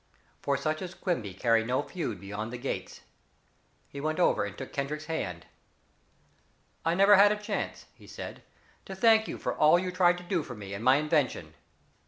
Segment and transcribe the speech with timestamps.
[0.41, 3.01] For such as Quimby carry no feud beyond the gates.
[3.87, 5.45] He went over and took Kendrick's hand.
[6.83, 8.41] "I never had a chance," he said,
[8.85, 11.53] "to thank you for all you tried to do for me and my invention."